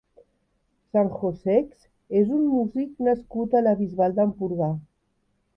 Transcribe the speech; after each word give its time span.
Sanjosex 0.95 1.85
és 2.21 2.33
un 2.39 2.49
músic 2.55 3.05
nascut 3.09 3.55
a 3.61 3.65
la 3.67 3.77
Bisbal 3.83 4.17
d'Empordà. 4.21 4.73